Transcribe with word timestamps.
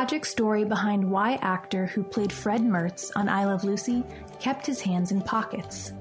Tragic 0.00 0.24
story 0.24 0.64
behind 0.64 1.10
why 1.10 1.34
actor 1.42 1.84
who 1.84 2.02
played 2.02 2.32
Fred 2.32 2.62
Mertz 2.62 3.10
on 3.16 3.28
I 3.28 3.44
Love 3.44 3.64
Lucy 3.64 4.02
kept 4.40 4.64
his 4.64 4.80
hands 4.80 5.12
in 5.12 5.20
pockets. 5.20 5.92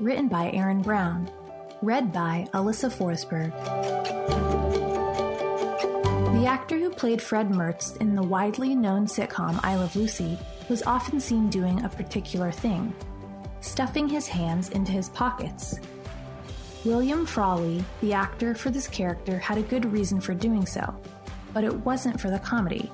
Written 0.00 0.26
by 0.26 0.50
Aaron 0.50 0.82
Brown. 0.82 1.30
Read 1.80 2.12
by 2.12 2.48
Alyssa 2.54 2.90
Forsberg. 2.90 3.52
The 6.40 6.44
actor 6.44 6.76
who 6.76 6.90
played 6.90 7.22
Fred 7.22 7.50
Mertz 7.50 7.96
in 7.98 8.16
the 8.16 8.22
widely 8.24 8.74
known 8.74 9.06
sitcom 9.06 9.60
I 9.62 9.76
Love 9.76 9.94
Lucy 9.94 10.36
was 10.68 10.82
often 10.82 11.20
seen 11.20 11.48
doing 11.48 11.84
a 11.84 11.88
particular 11.88 12.50
thing 12.50 12.92
stuffing 13.60 14.08
his 14.08 14.26
hands 14.26 14.70
into 14.70 14.90
his 14.90 15.10
pockets. 15.10 15.78
William 16.84 17.24
Frawley, 17.24 17.84
the 18.00 18.12
actor 18.12 18.56
for 18.56 18.70
this 18.70 18.88
character, 18.88 19.38
had 19.38 19.56
a 19.56 19.62
good 19.62 19.84
reason 19.92 20.20
for 20.20 20.34
doing 20.34 20.66
so, 20.66 21.00
but 21.54 21.62
it 21.62 21.72
wasn't 21.72 22.20
for 22.20 22.28
the 22.28 22.40
comedy. 22.40 22.90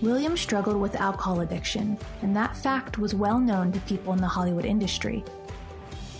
William 0.00 0.36
struggled 0.36 0.80
with 0.80 0.94
alcohol 0.94 1.40
addiction, 1.40 1.98
and 2.22 2.34
that 2.36 2.56
fact 2.56 2.98
was 2.98 3.14
well 3.14 3.40
known 3.40 3.72
to 3.72 3.80
people 3.80 4.12
in 4.12 4.20
the 4.20 4.28
Hollywood 4.28 4.64
industry. 4.64 5.24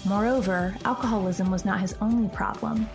Moreover, 0.05 0.75
alcoholism 0.85 1.51
was 1.51 1.65
not 1.65 1.81
his 1.81 1.95
only 2.01 2.29
problem. 2.29 2.89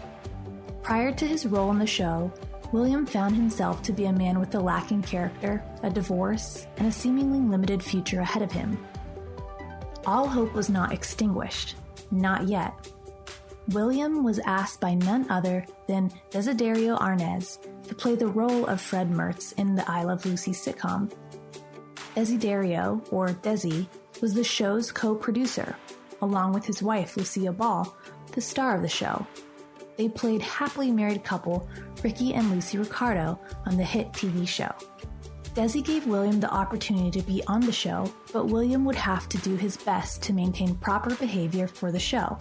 Prior 0.81 1.13
to 1.13 1.25
his 1.25 1.45
role 1.45 1.71
in 1.71 1.79
the 1.79 1.87
show, 1.87 2.33
William 2.73 3.05
found 3.05 3.35
himself 3.35 3.81
to 3.83 3.93
be 3.93 4.05
a 4.05 4.11
man 4.11 4.39
with 4.39 4.55
a 4.55 4.59
lacking 4.59 5.03
character, 5.03 5.63
a 5.83 5.89
divorce, 5.89 6.67
and 6.77 6.87
a 6.87 6.91
seemingly 6.91 7.39
limited 7.39 7.81
future 7.81 8.19
ahead 8.19 8.41
of 8.41 8.51
him. 8.51 8.77
All 10.05 10.27
hope 10.27 10.53
was 10.53 10.69
not 10.69 10.91
extinguished. 10.91 11.75
Not 12.11 12.47
yet. 12.47 12.73
William 13.69 14.23
was 14.23 14.39
asked 14.39 14.81
by 14.81 14.95
none 14.95 15.29
other 15.29 15.65
than 15.87 16.11
Desiderio 16.31 16.99
Arnaz 16.99 17.59
to 17.93 18.01
play 18.01 18.15
the 18.15 18.27
role 18.27 18.65
of 18.65 18.81
Fred 18.81 19.11
Mertz 19.11 19.53
in 19.59 19.75
the 19.75 19.89
I 19.89 20.01
Love 20.01 20.25
Lucy 20.25 20.51
sitcom. 20.51 21.13
Desiderio, 22.15 23.05
or 23.11 23.29
Desi, 23.29 23.87
was 24.19 24.33
the 24.33 24.43
show's 24.43 24.91
co 24.91 25.13
producer, 25.13 25.75
along 26.21 26.53
with 26.53 26.65
his 26.65 26.81
wife, 26.81 27.15
Lucille 27.15 27.53
Ball, 27.53 27.95
the 28.31 28.41
star 28.41 28.75
of 28.75 28.81
the 28.81 28.89
show. 28.89 29.27
They 29.95 30.09
played 30.09 30.41
happily 30.41 30.91
married 30.91 31.23
couple 31.23 31.69
Ricky 32.03 32.33
and 32.33 32.49
Lucy 32.49 32.79
Ricardo 32.79 33.39
on 33.67 33.77
the 33.77 33.83
hit 33.83 34.11
TV 34.11 34.47
show. 34.47 34.73
Desi 35.53 35.85
gave 35.85 36.07
William 36.07 36.39
the 36.39 36.51
opportunity 36.51 37.11
to 37.11 37.27
be 37.27 37.43
on 37.45 37.61
the 37.61 37.71
show, 37.71 38.11
but 38.31 38.47
William 38.47 38.85
would 38.85 38.95
have 38.95 39.29
to 39.29 39.37
do 39.37 39.55
his 39.55 39.77
best 39.77 40.23
to 40.23 40.33
maintain 40.33 40.75
proper 40.77 41.13
behavior 41.15 41.67
for 41.67 41.91
the 41.91 41.99
show. 41.99 42.39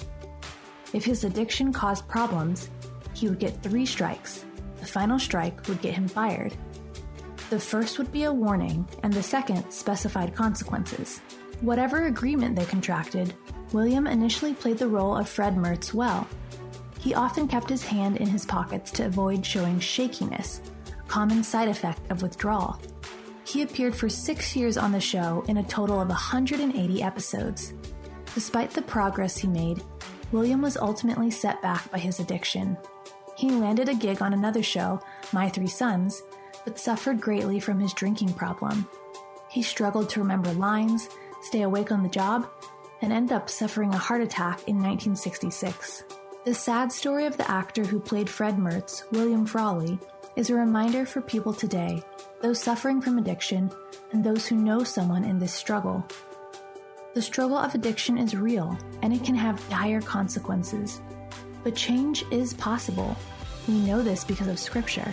If 0.95 1.05
his 1.05 1.25
addiction 1.25 1.75
caused 1.75 2.09
problems, 2.09 2.71
he 3.13 3.29
would 3.29 3.39
get 3.39 3.63
three 3.63 3.85
strikes. 3.85 4.47
The 4.83 4.89
final 4.89 5.21
strike 5.21 5.69
would 5.69 5.81
get 5.81 5.95
him 5.95 6.09
fired. 6.09 6.57
The 7.51 7.61
first 7.61 7.99
would 7.99 8.11
be 8.11 8.25
a 8.25 8.33
warning, 8.33 8.89
and 9.05 9.13
the 9.13 9.23
second 9.23 9.71
specified 9.71 10.35
consequences. 10.35 11.21
Whatever 11.61 12.07
agreement 12.07 12.57
they 12.57 12.65
contracted, 12.65 13.33
William 13.73 14.09
initially 14.09 14.55
played 14.55 14.79
the 14.79 14.89
role 14.89 15.17
of 15.17 15.29
Fred 15.29 15.55
Mertz 15.55 15.95
well. 15.95 16.27
He 16.99 17.15
often 17.15 17.47
kept 17.47 17.69
his 17.71 17.85
hand 17.85 18.17
in 18.17 18.27
his 18.27 18.45
pockets 18.45 18.91
to 18.93 19.07
avoid 19.07 19.47
showing 19.47 19.79
shakiness, 19.79 20.61
a 20.89 21.09
common 21.09 21.45
side 21.45 21.69
effect 21.69 22.01
of 22.11 22.21
withdrawal. 22.21 22.81
He 23.45 23.63
appeared 23.63 23.95
for 23.95 24.09
six 24.09 24.57
years 24.57 24.77
on 24.77 24.91
the 24.91 25.01
show 25.01 25.45
in 25.47 25.59
a 25.59 25.63
total 25.63 26.01
of 26.01 26.09
180 26.09 27.03
episodes. 27.05 27.73
Despite 28.35 28.73
the 28.73 28.83
progress 28.83 29.37
he 29.37 29.47
made, 29.47 29.81
William 30.33 30.61
was 30.61 30.77
ultimately 30.77 31.31
set 31.31 31.63
back 31.63 31.89
by 31.93 31.99
his 31.99 32.19
addiction. 32.19 32.77
He 33.43 33.51
landed 33.51 33.89
a 33.89 33.95
gig 33.95 34.23
on 34.23 34.33
another 34.33 34.63
show, 34.63 35.01
My 35.33 35.49
Three 35.49 35.67
Sons, 35.67 36.23
but 36.65 36.79
suffered 36.79 37.21
greatly 37.21 37.59
from 37.59 37.81
his 37.81 37.93
drinking 37.93 38.35
problem. 38.35 38.87
He 39.51 39.63
struggled 39.65 40.09
to 40.11 40.21
remember 40.21 40.53
lines, 40.53 41.09
stay 41.41 41.63
awake 41.63 41.91
on 41.91 42.05
the 42.05 42.09
job, 42.09 42.49
and 43.01 43.13
end 43.13 43.33
up 43.33 43.51
suffering 43.51 43.93
a 43.93 43.99
heart 43.99 44.21
attack 44.21 44.69
in 44.69 44.77
1966. 44.77 46.05
The 46.45 46.55
sad 46.55 46.93
story 46.93 47.27
of 47.27 47.37
the 47.37 47.51
actor 47.51 47.85
who 47.85 47.99
played 47.99 48.31
Fred 48.31 48.59
Mertz, 48.59 49.11
William 49.11 49.45
Frawley, 49.45 49.99
is 50.37 50.49
a 50.49 50.55
reminder 50.55 51.05
for 51.05 51.21
people 51.21 51.53
today, 51.53 52.01
those 52.43 52.61
suffering 52.61 53.01
from 53.01 53.19
addiction, 53.19 53.73
and 54.13 54.23
those 54.23 54.47
who 54.47 54.55
know 54.55 54.85
someone 54.85 55.25
in 55.25 55.41
this 55.41 55.53
struggle. 55.53 56.07
The 57.15 57.23
struggle 57.23 57.59
of 57.59 57.75
addiction 57.75 58.19
is 58.19 58.37
real, 58.37 58.79
and 59.03 59.13
it 59.13 59.25
can 59.25 59.35
have 59.35 59.69
dire 59.69 60.01
consequences. 60.01 61.01
But 61.65 61.77
change 61.77 62.25
is 62.31 62.55
possible. 62.55 63.17
We 63.69 63.75
know 63.75 64.03
this 64.03 64.25
because 64.25 64.49
of 64.49 64.59
Scripture. 64.59 65.13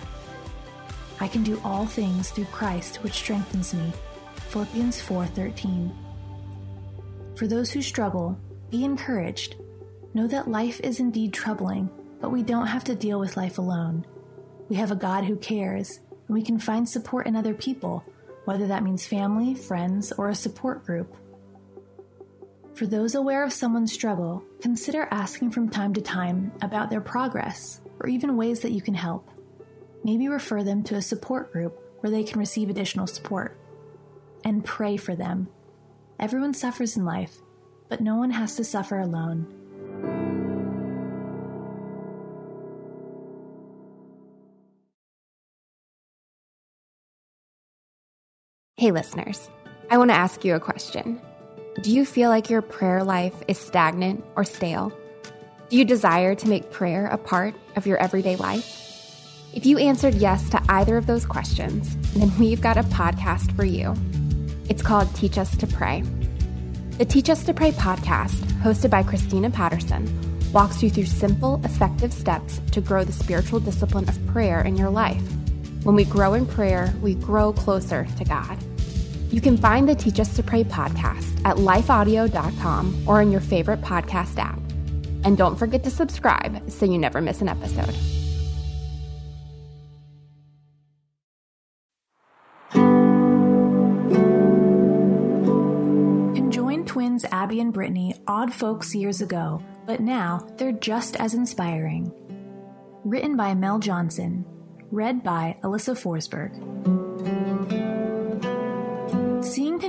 I 1.19 1.27
can 1.27 1.43
do 1.43 1.61
all 1.63 1.85
things 1.85 2.31
through 2.31 2.45
Christ 2.45 2.97
which 3.03 3.13
strengthens 3.13 3.73
me. 3.73 3.91
Philippians 4.49 5.01
4:13. 5.01 5.91
For 7.35 7.45
those 7.45 7.71
who 7.71 7.81
struggle, 7.81 8.37
be 8.69 8.83
encouraged. 8.83 9.55
Know 10.13 10.27
that 10.27 10.49
life 10.49 10.79
is 10.81 10.99
indeed 10.99 11.33
troubling, 11.33 11.89
but 12.19 12.31
we 12.31 12.41
don't 12.41 12.67
have 12.67 12.83
to 12.85 12.95
deal 12.95 13.19
with 13.19 13.37
life 13.37 13.57
alone. 13.57 14.05
We 14.69 14.77
have 14.77 14.91
a 14.91 14.95
God 14.95 15.25
who 15.25 15.35
cares, 15.35 15.99
and 16.27 16.35
we 16.35 16.41
can 16.41 16.59
find 16.59 16.87
support 16.87 17.27
in 17.27 17.35
other 17.35 17.53
people, 17.53 18.03
whether 18.45 18.67
that 18.67 18.83
means 18.83 19.05
family, 19.05 19.53
friends, 19.53 20.11
or 20.13 20.29
a 20.29 20.35
support 20.35 20.85
group. 20.85 21.15
For 22.79 22.87
those 22.87 23.13
aware 23.13 23.43
of 23.43 23.51
someone's 23.51 23.91
struggle, 23.91 24.41
consider 24.61 25.09
asking 25.11 25.51
from 25.51 25.67
time 25.67 25.93
to 25.95 26.01
time 26.01 26.53
about 26.61 26.89
their 26.89 27.01
progress 27.01 27.81
or 27.99 28.07
even 28.07 28.37
ways 28.37 28.61
that 28.61 28.71
you 28.71 28.81
can 28.81 28.93
help. 28.93 29.29
Maybe 30.01 30.29
refer 30.29 30.63
them 30.63 30.83
to 30.83 30.95
a 30.95 31.01
support 31.01 31.51
group 31.51 31.77
where 31.99 32.09
they 32.09 32.23
can 32.23 32.39
receive 32.39 32.69
additional 32.69 33.05
support. 33.05 33.59
And 34.45 34.63
pray 34.63 34.95
for 34.95 35.13
them. 35.13 35.49
Everyone 36.21 36.53
suffers 36.53 36.95
in 36.95 37.03
life, 37.03 37.39
but 37.89 37.99
no 37.99 38.15
one 38.15 38.31
has 38.31 38.55
to 38.55 38.63
suffer 38.63 38.97
alone. 38.97 39.45
Hey, 48.77 48.91
listeners, 48.91 49.49
I 49.91 49.97
want 49.97 50.11
to 50.11 50.15
ask 50.15 50.45
you 50.45 50.55
a 50.55 50.61
question. 50.61 51.19
Do 51.81 51.93
you 51.93 52.03
feel 52.03 52.29
like 52.29 52.49
your 52.49 52.61
prayer 52.61 53.05
life 53.05 53.35
is 53.47 53.57
stagnant 53.57 54.25
or 54.35 54.43
stale? 54.43 54.91
Do 55.69 55.77
you 55.77 55.85
desire 55.85 56.35
to 56.35 56.49
make 56.49 56.71
prayer 56.71 57.05
a 57.05 57.17
part 57.17 57.55
of 57.77 57.87
your 57.87 57.97
everyday 57.99 58.35
life? 58.35 58.65
If 59.53 59.65
you 59.65 59.77
answered 59.77 60.15
yes 60.15 60.49
to 60.49 60.61
either 60.67 60.97
of 60.97 61.07
those 61.07 61.25
questions, 61.25 61.95
then 62.15 62.37
we've 62.37 62.59
got 62.59 62.75
a 62.75 62.83
podcast 62.83 63.55
for 63.55 63.63
you. 63.63 63.93
It's 64.67 64.81
called 64.81 65.15
Teach 65.15 65.37
Us 65.37 65.55
to 65.55 65.67
Pray. 65.67 66.03
The 66.97 67.05
Teach 67.05 67.29
Us 67.29 67.45
to 67.45 67.53
Pray 67.53 67.71
podcast, 67.71 68.41
hosted 68.61 68.89
by 68.89 69.01
Christina 69.01 69.49
Patterson, 69.49 70.05
walks 70.51 70.83
you 70.83 70.89
through 70.89 71.05
simple, 71.05 71.61
effective 71.63 72.11
steps 72.11 72.59
to 72.71 72.81
grow 72.81 73.05
the 73.05 73.13
spiritual 73.13 73.61
discipline 73.61 74.09
of 74.09 74.27
prayer 74.27 74.59
in 74.61 74.75
your 74.75 74.89
life. 74.89 75.23
When 75.83 75.95
we 75.95 76.03
grow 76.03 76.33
in 76.33 76.45
prayer, 76.45 76.93
we 77.01 77.15
grow 77.15 77.53
closer 77.53 78.05
to 78.17 78.25
God. 78.25 78.57
You 79.31 79.41
can 79.41 79.57
find 79.57 79.87
the 79.87 79.95
Teach 79.95 80.19
Us 80.19 80.35
to 80.35 80.43
Pray 80.43 80.63
podcast 80.63 81.39
at 81.45 81.57
lifeaudio.com 81.57 83.03
or 83.07 83.21
in 83.21 83.31
your 83.31 83.41
favorite 83.41 83.81
podcast 83.81 84.37
app. 84.37 84.59
And 85.23 85.37
don't 85.37 85.55
forget 85.55 85.83
to 85.83 85.91
subscribe 85.91 86.69
so 86.71 86.85
you 86.85 86.97
never 86.97 87.21
miss 87.21 87.41
an 87.41 87.49
episode. 87.49 87.95
Conjoined 96.35 96.87
twins 96.87 97.25
Abby 97.31 97.59
and 97.59 97.73
Brittany 97.73 98.15
awed 98.27 98.53
folks 98.53 98.95
years 98.95 99.21
ago, 99.21 99.61
but 99.85 99.99
now 99.99 100.47
they're 100.57 100.71
just 100.71 101.15
as 101.17 101.33
inspiring. 101.33 102.11
Written 103.03 103.35
by 103.35 103.53
Mel 103.55 103.79
Johnson. 103.79 104.45
Read 104.91 105.23
by 105.23 105.57
Alyssa 105.63 105.95
Forsberg. 105.95 106.98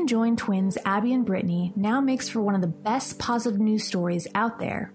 Seeing 0.01 0.07
conjoined 0.07 0.39
twins 0.39 0.79
Abby 0.87 1.13
and 1.13 1.27
Brittany 1.27 1.75
now 1.77 2.01
makes 2.01 2.27
for 2.27 2.41
one 2.41 2.55
of 2.55 2.63
the 2.63 2.67
best 2.67 3.19
positive 3.19 3.61
news 3.61 3.87
stories 3.87 4.27
out 4.35 4.59
there. 4.59 4.95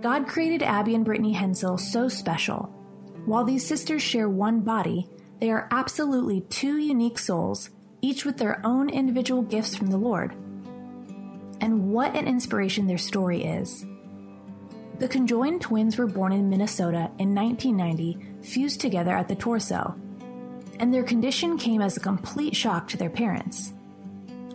God 0.00 0.28
created 0.28 0.62
Abby 0.62 0.94
and 0.94 1.04
Brittany 1.04 1.32
Hensel 1.32 1.78
so 1.78 2.08
special. 2.08 2.72
While 3.26 3.42
these 3.42 3.66
sisters 3.66 4.02
share 4.02 4.28
one 4.28 4.60
body, 4.60 5.08
they 5.40 5.50
are 5.50 5.66
absolutely 5.72 6.42
two 6.42 6.78
unique 6.78 7.18
souls, 7.18 7.70
each 8.02 8.24
with 8.24 8.36
their 8.36 8.64
own 8.64 8.88
individual 8.88 9.42
gifts 9.42 9.74
from 9.74 9.88
the 9.88 9.96
Lord. 9.96 10.32
And 11.60 11.90
what 11.90 12.14
an 12.14 12.28
inspiration 12.28 12.86
their 12.86 12.98
story 12.98 13.42
is. 13.42 13.84
The 15.00 15.08
conjoined 15.08 15.60
twins 15.60 15.98
were 15.98 16.06
born 16.06 16.30
in 16.30 16.48
Minnesota 16.48 17.10
in 17.18 17.34
1990, 17.34 18.44
fused 18.44 18.80
together 18.80 19.12
at 19.16 19.26
the 19.26 19.34
torso, 19.34 19.96
and 20.82 20.92
their 20.92 21.04
condition 21.04 21.56
came 21.56 21.80
as 21.80 21.96
a 21.96 22.00
complete 22.00 22.56
shock 22.56 22.88
to 22.88 22.96
their 22.96 23.08
parents. 23.08 23.72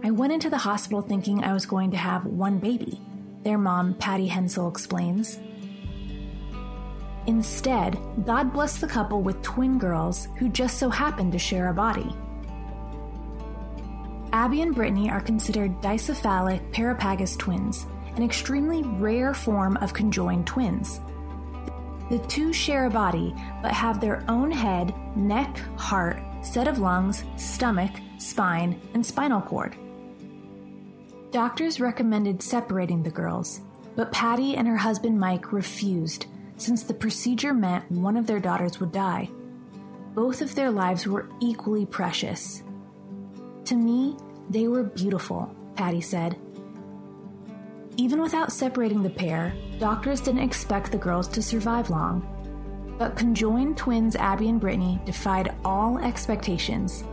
I 0.03 0.11
went 0.11 0.33
into 0.33 0.49
the 0.49 0.57
hospital 0.57 1.01
thinking 1.01 1.41
I 1.41 1.53
was 1.53 1.65
going 1.65 1.89
to 1.91 1.97
have 1.97 2.25
one 2.25 2.59
baby, 2.59 2.99
their 3.43 3.57
mom, 3.57 3.93
Patty 3.93 4.27
Hensel, 4.27 4.67
explains. 4.67 5.39
Instead, 7.27 7.97
God 8.25 8.51
blessed 8.51 8.81
the 8.81 8.87
couple 8.87 9.23
with 9.23 9.41
twin 9.41 9.79
girls 9.79 10.27
who 10.37 10.49
just 10.49 10.79
so 10.79 10.89
happened 10.89 11.31
to 11.31 11.39
share 11.39 11.69
a 11.69 11.73
body. 11.73 12.13
Abby 14.33 14.61
and 14.61 14.75
Brittany 14.75 15.09
are 15.09 15.21
considered 15.21 15.81
dicephalic 15.81 16.73
parapagus 16.73 17.37
twins, 17.37 17.85
an 18.17 18.23
extremely 18.23 18.83
rare 18.83 19.33
form 19.33 19.77
of 19.77 19.93
conjoined 19.93 20.45
twins. 20.45 20.99
The 22.09 22.19
two 22.19 22.53
share 22.53 22.85
a 22.85 22.89
body, 22.89 23.35
but 23.61 23.71
have 23.71 23.99
their 23.99 24.23
own 24.29 24.49
head, 24.49 24.93
neck, 25.17 25.57
heart, 25.75 26.21
set 26.41 26.67
of 26.67 26.79
lungs, 26.79 27.23
stomach, 27.35 27.91
spine, 28.17 28.79
and 28.93 29.05
spinal 29.05 29.41
cord. 29.41 29.75
Doctors 31.31 31.81
recommended 31.81 32.41
separating 32.41 33.03
the 33.03 33.11
girls, 33.11 33.59
but 33.95 34.11
Patty 34.11 34.55
and 34.55 34.67
her 34.67 34.77
husband 34.77 35.19
Mike 35.19 35.51
refused 35.51 36.27
since 36.55 36.83
the 36.83 36.93
procedure 36.93 37.53
meant 37.53 37.91
one 37.91 38.15
of 38.15 38.25
their 38.25 38.39
daughters 38.39 38.79
would 38.79 38.91
die. 38.91 39.29
Both 40.13 40.41
of 40.41 40.55
their 40.55 40.71
lives 40.71 41.05
were 41.05 41.29
equally 41.41 41.85
precious. 41.85 42.63
To 43.65 43.75
me, 43.75 44.15
they 44.49 44.67
were 44.67 44.83
beautiful, 44.83 45.53
Patty 45.75 46.01
said. 46.01 46.39
Even 47.99 48.21
without 48.21 48.51
separating 48.51 49.01
the 49.01 49.09
pair, 49.09 49.55
doctors 49.79 50.21
didn't 50.21 50.43
expect 50.43 50.91
the 50.91 50.99
girls 50.99 51.27
to 51.29 51.41
survive 51.41 51.89
long. 51.89 52.21
But 52.99 53.17
conjoined 53.17 53.75
twins 53.75 54.15
Abby 54.15 54.49
and 54.49 54.61
Brittany 54.61 54.99
defied 55.03 55.55
all 55.65 55.97
expectations. 55.97 57.03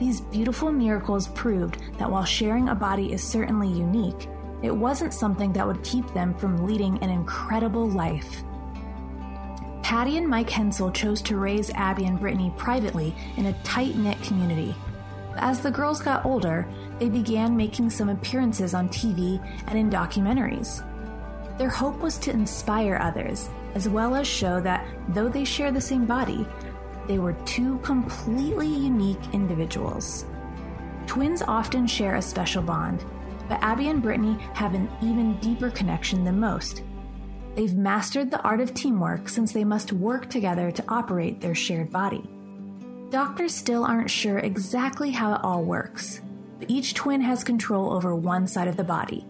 These 0.00 0.20
beautiful 0.20 0.72
miracles 0.72 1.28
proved 1.28 1.78
that 1.98 2.10
while 2.10 2.24
sharing 2.24 2.68
a 2.68 2.74
body 2.74 3.12
is 3.12 3.22
certainly 3.22 3.68
unique, 3.68 4.28
it 4.60 4.74
wasn't 4.74 5.14
something 5.14 5.52
that 5.52 5.66
would 5.66 5.84
keep 5.84 6.12
them 6.14 6.34
from 6.34 6.66
leading 6.66 6.98
an 6.98 7.10
incredible 7.10 7.88
life. 7.88 8.42
Patty 9.84 10.16
and 10.18 10.26
Mike 10.28 10.50
Hensel 10.50 10.90
chose 10.90 11.22
to 11.22 11.36
raise 11.36 11.70
Abby 11.70 12.06
and 12.06 12.18
Brittany 12.18 12.52
privately 12.56 13.14
in 13.36 13.46
a 13.46 13.62
tight 13.62 13.94
knit 13.94 14.20
community. 14.22 14.74
As 15.40 15.60
the 15.60 15.70
girls 15.70 16.02
got 16.02 16.24
older, 16.24 16.66
they 16.98 17.08
began 17.08 17.56
making 17.56 17.90
some 17.90 18.08
appearances 18.08 18.74
on 18.74 18.88
TV 18.88 19.40
and 19.68 19.78
in 19.78 19.88
documentaries. 19.88 20.84
Their 21.58 21.68
hope 21.68 21.98
was 22.00 22.18
to 22.18 22.30
inspire 22.30 22.98
others, 23.00 23.48
as 23.74 23.88
well 23.88 24.14
as 24.14 24.26
show 24.26 24.60
that 24.60 24.86
though 25.08 25.28
they 25.28 25.44
share 25.44 25.70
the 25.70 25.80
same 25.80 26.06
body, 26.06 26.46
they 27.06 27.18
were 27.18 27.34
two 27.44 27.78
completely 27.78 28.66
unique 28.66 29.32
individuals. 29.32 30.26
Twins 31.06 31.42
often 31.42 31.86
share 31.86 32.16
a 32.16 32.22
special 32.22 32.62
bond, 32.62 33.04
but 33.48 33.62
Abby 33.62 33.88
and 33.88 34.02
Brittany 34.02 34.36
have 34.54 34.74
an 34.74 34.90
even 35.02 35.38
deeper 35.40 35.70
connection 35.70 36.24
than 36.24 36.38
most. 36.38 36.82
They've 37.54 37.74
mastered 37.74 38.30
the 38.30 38.42
art 38.42 38.60
of 38.60 38.74
teamwork 38.74 39.28
since 39.28 39.52
they 39.52 39.64
must 39.64 39.92
work 39.92 40.28
together 40.28 40.70
to 40.70 40.84
operate 40.88 41.40
their 41.40 41.54
shared 41.54 41.90
body. 41.90 42.28
Doctors 43.10 43.54
still 43.54 43.84
aren't 43.84 44.10
sure 44.10 44.38
exactly 44.38 45.10
how 45.10 45.34
it 45.34 45.40
all 45.42 45.64
works, 45.64 46.20
but 46.58 46.70
each 46.70 46.92
twin 46.92 47.22
has 47.22 47.42
control 47.42 47.90
over 47.92 48.14
one 48.14 48.46
side 48.46 48.68
of 48.68 48.76
the 48.76 48.84
body. 48.84 49.26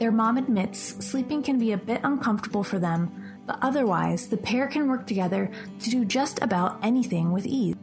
Their 0.00 0.10
mom 0.10 0.38
admits 0.38 0.80
sleeping 0.80 1.44
can 1.44 1.56
be 1.56 1.70
a 1.70 1.76
bit 1.76 2.00
uncomfortable 2.02 2.64
for 2.64 2.80
them, 2.80 3.38
but 3.46 3.58
otherwise, 3.62 4.26
the 4.26 4.36
pair 4.36 4.66
can 4.66 4.88
work 4.88 5.06
together 5.06 5.48
to 5.78 5.90
do 5.90 6.04
just 6.04 6.42
about 6.42 6.84
anything 6.84 7.30
with 7.30 7.46
ease. 7.46 7.76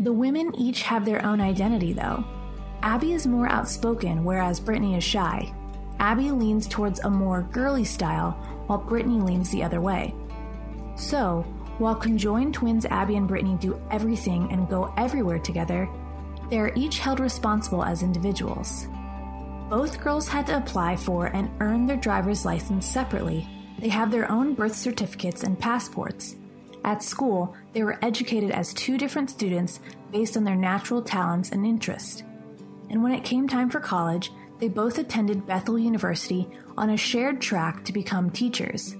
The 0.00 0.12
women 0.12 0.52
each 0.56 0.82
have 0.82 1.04
their 1.04 1.24
own 1.24 1.40
identity, 1.40 1.92
though. 1.92 2.24
Abby 2.82 3.12
is 3.12 3.26
more 3.26 3.48
outspoken, 3.48 4.24
whereas 4.24 4.58
Brittany 4.58 4.96
is 4.96 5.04
shy. 5.04 5.54
Abby 6.00 6.32
leans 6.32 6.66
towards 6.66 6.98
a 7.00 7.10
more 7.10 7.42
girly 7.52 7.84
style, 7.84 8.32
while 8.66 8.78
Brittany 8.78 9.20
leans 9.20 9.50
the 9.50 9.62
other 9.62 9.80
way. 9.80 10.12
So, 10.96 11.46
while 11.78 11.94
conjoined 11.94 12.54
twins 12.54 12.86
Abby 12.86 13.16
and 13.16 13.28
Brittany 13.28 13.56
do 13.60 13.80
everything 13.90 14.50
and 14.50 14.68
go 14.68 14.92
everywhere 14.96 15.38
together, 15.38 15.88
they 16.48 16.58
are 16.58 16.72
each 16.74 16.98
held 17.00 17.20
responsible 17.20 17.84
as 17.84 18.02
individuals. 18.02 18.86
Both 19.68 20.00
girls 20.00 20.28
had 20.28 20.46
to 20.46 20.56
apply 20.56 20.96
for 20.96 21.26
and 21.26 21.50
earn 21.60 21.86
their 21.86 21.96
driver's 21.96 22.44
license 22.44 22.86
separately. 22.86 23.48
They 23.78 23.88
have 23.88 24.10
their 24.10 24.30
own 24.30 24.54
birth 24.54 24.76
certificates 24.76 25.42
and 25.42 25.58
passports. 25.58 26.36
At 26.84 27.02
school, 27.02 27.54
they 27.72 27.82
were 27.82 27.98
educated 28.00 28.52
as 28.52 28.72
two 28.72 28.96
different 28.96 29.28
students 29.28 29.80
based 30.12 30.36
on 30.36 30.44
their 30.44 30.56
natural 30.56 31.02
talents 31.02 31.50
and 31.50 31.66
interests. 31.66 32.22
And 32.90 33.02
when 33.02 33.12
it 33.12 33.24
came 33.24 33.48
time 33.48 33.68
for 33.68 33.80
college, 33.80 34.30
they 34.60 34.68
both 34.68 34.98
attended 34.98 35.46
Bethel 35.46 35.78
University 35.78 36.48
on 36.78 36.90
a 36.90 36.96
shared 36.96 37.40
track 37.40 37.84
to 37.84 37.92
become 37.92 38.30
teachers 38.30 38.96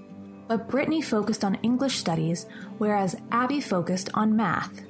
but 0.47 0.67
Brittany 0.67 1.01
focused 1.01 1.43
on 1.43 1.55
English 1.63 1.97
studies, 1.97 2.45
whereas 2.77 3.15
Abby 3.31 3.61
focused 3.61 4.09
on 4.13 4.35
math. 4.35 4.81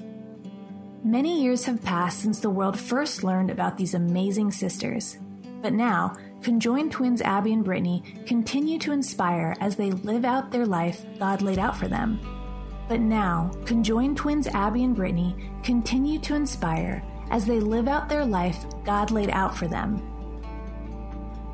Many 1.03 1.41
years 1.41 1.65
have 1.65 1.83
passed 1.83 2.19
since 2.19 2.39
the 2.39 2.49
world 2.49 2.77
first 2.79 3.23
learned 3.23 3.49
about 3.49 3.77
these 3.77 3.93
amazing 3.93 4.51
sisters, 4.51 5.17
but 5.61 5.73
now, 5.73 6.15
conjoined 6.41 6.91
twins 6.91 7.21
Abby 7.21 7.53
and 7.53 7.63
Brittany 7.63 8.03
continue 8.25 8.77
to 8.79 8.91
inspire 8.91 9.55
as 9.59 9.75
they 9.75 9.91
live 9.91 10.25
out 10.25 10.51
their 10.51 10.65
life 10.65 11.05
God 11.19 11.41
laid 11.41 11.59
out 11.59 11.75
for 11.75 11.87
them. 11.87 12.19
But 12.87 13.01
now, 13.01 13.51
conjoined 13.65 14.17
twins 14.17 14.47
Abby 14.47 14.83
and 14.83 14.95
Brittany 14.95 15.35
continue 15.63 16.19
to 16.19 16.35
inspire 16.35 17.03
as 17.31 17.45
they 17.45 17.59
live 17.59 17.87
out 17.87 18.07
their 18.07 18.25
life 18.25 18.65
God 18.85 19.11
laid 19.11 19.29
out 19.29 19.55
for 19.55 19.67
them. 19.67 20.01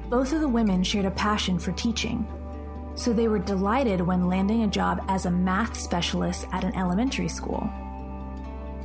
Both 0.10 0.34
of 0.34 0.42
the 0.42 0.48
women 0.48 0.84
shared 0.84 1.06
a 1.06 1.12
passion 1.12 1.58
for 1.58 1.72
teaching, 1.72 2.28
so 2.96 3.12
they 3.12 3.28
were 3.28 3.40
delighted 3.40 4.02
when 4.02 4.28
landing 4.28 4.64
a 4.64 4.68
job 4.68 5.04
as 5.08 5.26
a 5.26 5.32
math 5.32 5.80
specialist 5.80 6.48
at 6.52 6.64
an 6.64 6.76
elementary 6.76 7.28
school. 7.28 7.70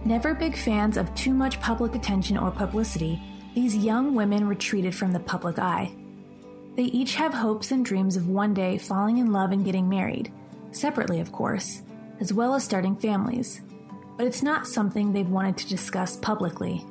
Never 0.05 0.35
big 0.35 0.57
fans 0.57 0.97
of 0.97 1.15
too 1.15 1.35
much 1.35 1.61
public 1.61 1.95
attention 1.95 2.39
or 2.39 2.51
publicity, 2.51 3.21
these 3.55 3.77
young 3.77 4.15
women 4.15 4.47
retreated 4.49 4.95
from 4.95 5.13
the 5.13 5.21
public 5.21 5.59
eye. 5.59 5.93
They 6.77 6.85
each 6.85 7.17
have 7.17 7.35
hopes 7.35 7.73
and 7.73 7.85
dreams 7.85 8.17
of 8.17 8.29
one 8.29 8.55
day 8.55 8.79
falling 8.79 9.19
in 9.19 9.33
love 9.33 9.51
and 9.51 9.65
getting 9.65 9.89
married, 9.89 10.33
separately, 10.71 11.21
of 11.21 11.33
course, 11.33 11.83
as 12.21 12.33
well 12.33 12.55
as 12.55 12.65
starting 12.65 12.97
families. 12.97 13.61
But 14.17 14.27
it's 14.27 14.43
not 14.43 14.67
something 14.67 15.13
they've 15.13 15.29
wanted 15.29 15.57
to 15.59 15.69
discuss 15.69 16.17
publicly. 16.17 16.85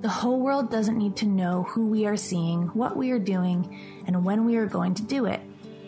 The 0.00 0.08
whole 0.08 0.40
world 0.40 0.70
doesn't 0.70 0.98
need 0.98 1.16
to 1.16 1.26
know 1.26 1.62
who 1.62 1.86
we 1.86 2.04
are 2.06 2.16
seeing, 2.16 2.68
what 2.68 2.96
we 2.96 3.10
are 3.10 3.18
doing, 3.18 4.02
and 4.06 4.24
when 4.24 4.44
we 4.44 4.56
are 4.56 4.66
going 4.66 4.94
to 4.94 5.02
do 5.02 5.24
it, 5.26 5.40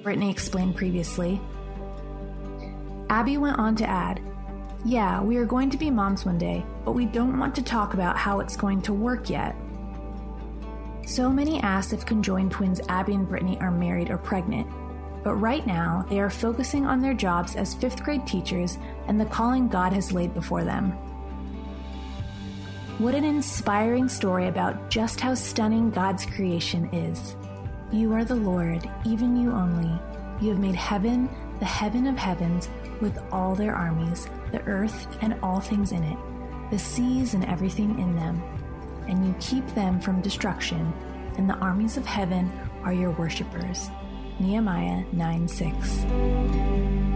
Brittany 0.07 0.31
explained 0.31 0.77
previously. 0.77 1.41
Abby 3.11 3.39
went 3.39 3.59
on 3.59 3.75
to 3.75 3.91
add, 3.91 4.21
Yeah, 4.85 5.21
we 5.21 5.37
are 5.37 5.45
going 5.45 5.69
to 5.71 5.77
be 5.77 5.91
moms 5.91 6.25
one 6.25 6.39
day, 6.39 6.65
but 6.85 6.93
we 6.93 7.07
don't 7.07 7.37
want 7.41 7.57
to 7.57 7.63
talk 7.65 7.93
about 7.93 8.17
how 8.17 8.39
it's 8.39 8.57
going 8.57 8.83
to 8.83 8.93
work 8.93 9.29
yet. 9.29 9.57
So 11.09 11.29
many 11.29 11.59
asked 11.59 11.93
if 11.93 12.07
conjoined 12.07 12.53
twins 12.53 12.81
Abby 12.89 13.15
and 13.15 13.29
Brittany 13.29 13.59
are 13.59 13.73
married 13.73 14.09
or 14.09 14.17
pregnant, 14.17 14.69
but 15.25 15.35
right 15.35 15.67
now 15.67 16.07
they 16.09 16.21
are 16.21 16.31
focusing 16.31 16.87
on 16.87 17.03
their 17.03 17.13
jobs 17.13 17.57
as 17.57 17.75
fifth 17.75 18.05
grade 18.05 18.29
teachers 18.29 18.79
and 19.09 19.21
the 19.21 19.25
calling 19.25 19.67
God 19.67 19.93
has 19.93 20.13
laid 20.13 20.35
before 20.35 20.63
them. 20.63 20.93
What 22.99 23.17
an 23.17 23.25
inspiring 23.25 24.09
story 24.09 24.47
about 24.47 24.89
just 24.89 25.19
how 25.19 25.35
stunning 25.35 25.91
God's 25.91 26.25
creation 26.27 26.95
is. 26.95 27.35
You 27.93 28.13
are 28.15 28.25
the 28.25 28.35
Lord, 28.35 28.89
even 29.05 29.37
you 29.37 29.53
only. 29.53 30.01
You 30.41 30.51
have 30.51 30.59
made 30.59 30.75
heaven, 30.75 31.31
the 31.61 31.65
heaven 31.65 32.07
of 32.09 32.19
heavens, 32.19 32.69
with 33.01 33.19
all 33.31 33.55
their 33.55 33.75
armies, 33.75 34.29
the 34.51 34.63
earth 34.63 35.07
and 35.21 35.39
all 35.43 35.61
things 35.61 35.93
in 35.93 36.03
it, 36.03 36.19
the 36.71 36.79
seas 36.79 37.35
and 37.35 37.45
everything 37.45 37.99
in 37.99 38.17
them. 38.17 38.43
And 39.07 39.25
you 39.25 39.35
keep 39.39 39.67
them 39.75 40.01
from 40.01 40.21
destruction, 40.21 40.93
and 41.39 41.49
the 41.49 41.55
armies 41.55 41.97
of 41.97 42.05
heaven 42.05 42.51
are 42.83 42.93
your 42.93 43.13
worshippers. 43.13 43.89
Nehemiah 44.41 45.05
9 45.13 45.49
6. 45.49 47.16